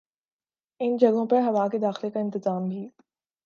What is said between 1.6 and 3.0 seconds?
کے داخلے کا انتظام بھی